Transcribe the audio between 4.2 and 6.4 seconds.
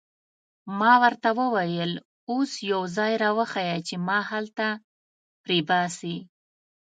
هلته پرېباسي.